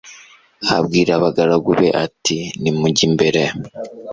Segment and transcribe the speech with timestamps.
[0.77, 3.41] abwira abagaragu be ati nimunjye imbere